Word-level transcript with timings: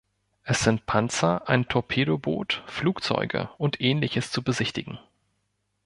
Es 0.41 0.61
sind 0.61 0.87
Panzer, 0.87 1.47
ein 1.47 1.67
Torpedoboot, 1.67 2.63
Flugzeuge 2.65 3.49
und 3.59 3.79
Ähnliches 3.81 4.31
zu 4.31 4.41
besichtigen. 4.41 4.97